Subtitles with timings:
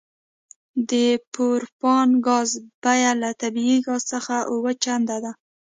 [0.89, 0.91] د
[1.33, 2.49] پروپان ګاز
[2.83, 5.31] بیه له طبیعي ګاز څخه اوه چنده ده